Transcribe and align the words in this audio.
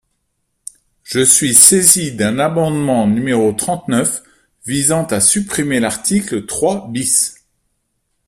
Je 1.03 1.19
suis 1.21 1.53
saisi 1.53 2.11
d’un 2.11 2.39
amendement 2.39 3.05
numéro 3.05 3.51
trente-neuf 3.53 4.23
visant 4.65 5.03
à 5.03 5.19
supprimer 5.19 5.79
l’article 5.79 6.47
trois 6.47 6.87
bis. 6.89 7.35